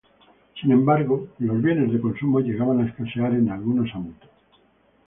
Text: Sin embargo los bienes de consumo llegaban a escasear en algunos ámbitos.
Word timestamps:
Sin 0.59 0.71
embargo 0.71 1.27
los 1.37 1.61
bienes 1.61 1.93
de 1.93 2.01
consumo 2.01 2.39
llegaban 2.39 2.81
a 2.81 2.87
escasear 2.87 3.33
en 3.35 3.51
algunos 3.51 3.93
ámbitos. 3.93 4.31